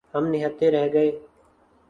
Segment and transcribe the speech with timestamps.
[0.13, 1.09] ہم نہتے رہ گئے۔